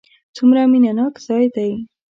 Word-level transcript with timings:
څومره 0.35 0.61
مینه 0.71 0.91
ناک 0.97 1.15
ځای 1.25 1.45
دی. 1.55 1.71